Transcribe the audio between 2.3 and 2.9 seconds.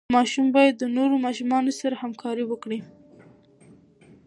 وکړي.